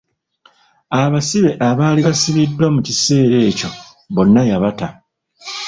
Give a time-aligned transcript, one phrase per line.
[1.01, 3.69] Abasibe abaali basibiddwa mu kiseera ekyo
[4.13, 4.87] bonna yabata.